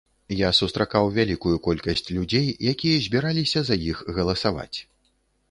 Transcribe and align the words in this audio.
Я 0.37 0.47
сустракаў 0.59 1.09
вялікую 1.17 1.53
колькасць 1.67 2.09
людзей, 2.15 2.47
якія 2.73 3.05
збіраліся 3.05 3.59
за 3.69 3.79
іх 3.93 4.03
галасаваць. 4.19 4.77